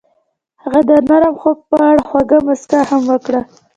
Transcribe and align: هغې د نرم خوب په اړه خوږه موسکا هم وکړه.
هغې 0.63 0.81
د 0.89 0.91
نرم 1.09 1.33
خوب 1.41 1.57
په 1.69 1.77
اړه 1.89 2.01
خوږه 2.09 2.39
موسکا 2.45 2.79
هم 2.89 3.01
وکړه. 3.11 3.41